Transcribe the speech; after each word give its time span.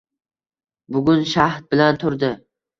Bugun... 0.97 1.23
shahd 1.35 1.71
bilan 1.71 2.05
turdi. 2.05 2.35